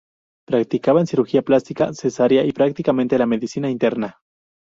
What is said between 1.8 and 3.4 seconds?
cesaría y prácticamente la